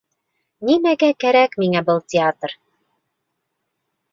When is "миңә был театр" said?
1.65-2.57